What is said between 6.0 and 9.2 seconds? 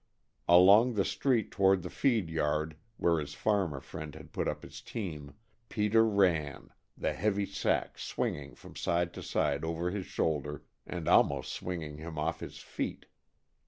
ran, the heavy sack swinging from side